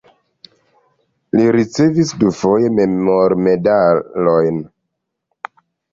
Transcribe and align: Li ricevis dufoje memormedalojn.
Li 1.39 1.43
ricevis 1.57 2.15
dufoje 2.23 2.73
memormedalojn. 2.79 4.59